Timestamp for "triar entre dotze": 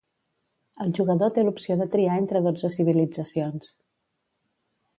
1.97-2.71